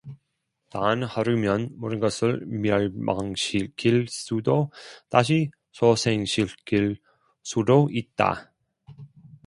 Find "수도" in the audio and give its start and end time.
4.09-4.71, 7.43-7.87